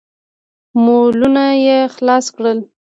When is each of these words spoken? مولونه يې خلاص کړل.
مولونه 0.83 1.45
يې 1.65 1.77
خلاص 1.95 2.25
کړل. 2.35 2.59